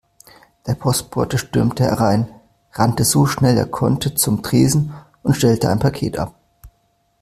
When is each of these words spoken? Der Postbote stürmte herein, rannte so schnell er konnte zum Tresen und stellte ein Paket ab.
Der 0.65 0.73
Postbote 0.73 1.37
stürmte 1.37 1.83
herein, 1.83 2.27
rannte 2.73 3.05
so 3.05 3.27
schnell 3.27 3.55
er 3.55 3.67
konnte 3.67 4.15
zum 4.15 4.41
Tresen 4.41 4.95
und 5.21 5.35
stellte 5.35 5.69
ein 5.69 5.77
Paket 5.77 6.17
ab. 6.17 6.33